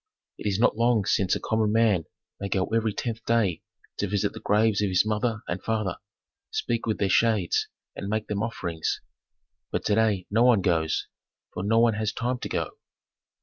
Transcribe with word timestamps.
It 0.39 0.47
is 0.47 0.57
not 0.57 0.75
long 0.75 1.05
since 1.05 1.35
a 1.35 1.39
common 1.39 1.71
man 1.71 2.05
might 2.39 2.53
go 2.53 2.65
every 2.73 2.91
tenth 2.91 3.23
day 3.23 3.61
to 3.97 4.07
visit 4.07 4.33
the 4.33 4.39
graves 4.39 4.81
of 4.81 4.89
his 4.89 5.05
mother 5.05 5.43
and 5.47 5.61
father, 5.63 5.97
speak 6.49 6.87
with 6.87 6.97
their 6.97 7.07
shades, 7.07 7.67
and 7.95 8.09
make 8.09 8.25
them 8.25 8.41
offerings. 8.41 8.99
But 9.71 9.85
to 9.85 9.93
day 9.93 10.25
no 10.31 10.41
one 10.41 10.61
goes, 10.61 11.05
for 11.53 11.61
no 11.63 11.77
one 11.77 11.93
has 11.93 12.13
time 12.13 12.39
to 12.39 12.49
go. 12.49 12.77